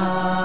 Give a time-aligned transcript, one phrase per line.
[0.00, 0.37] Ah.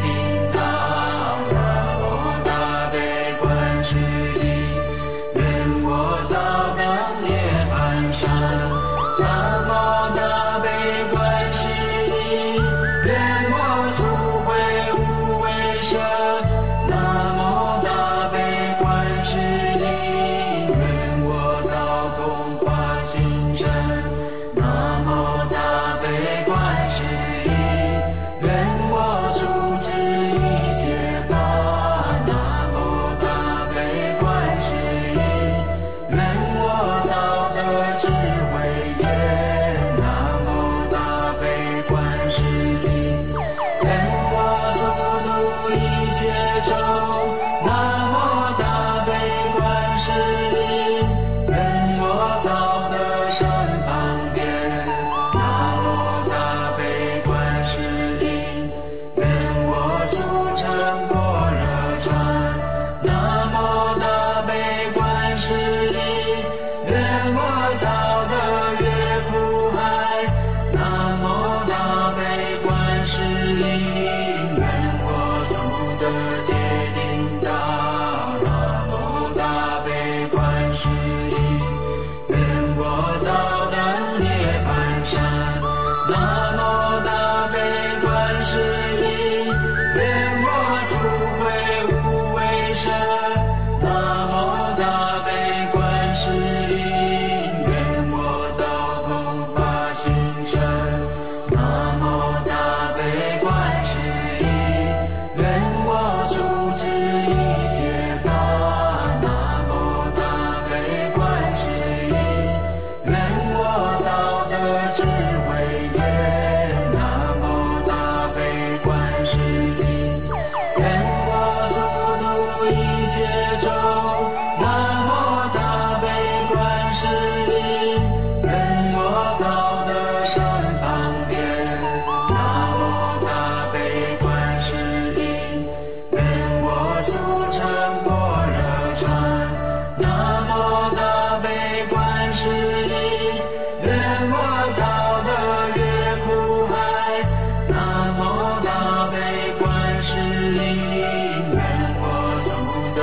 [0.00, 0.33] baby.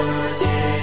[0.02, 0.81] 不见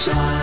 [0.00, 0.39] sunshine.